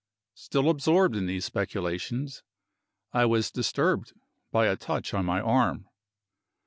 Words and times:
Still 0.33 0.67
absorbed 0.71 1.15
in 1.15 1.27
these 1.27 1.45
speculations, 1.45 2.41
I 3.13 3.25
was 3.25 3.51
disturbed 3.51 4.13
by 4.51 4.65
a 4.65 4.75
touch 4.75 5.13
on 5.13 5.25
my 5.25 5.39
arm. 5.39 5.89